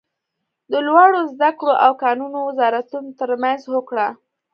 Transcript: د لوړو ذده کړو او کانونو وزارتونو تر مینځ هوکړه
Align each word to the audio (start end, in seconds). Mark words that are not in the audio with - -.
د 0.71 0.73
لوړو 0.87 1.19
ذده 1.33 1.49
کړو 1.59 1.73
او 1.85 1.91
کانونو 2.03 2.37
وزارتونو 2.49 3.09
تر 3.19 3.29
مینځ 3.41 3.61
هوکړه 3.73 4.07